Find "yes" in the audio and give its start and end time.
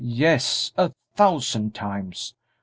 0.03-0.71